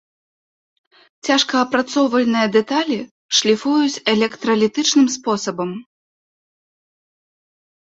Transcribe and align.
Цяжкаапрацоўвальныя 1.27 2.47
дэталі 2.55 2.97
шліфуюць 3.41 4.01
электралітычным 4.15 5.07
спосабам. 5.19 5.79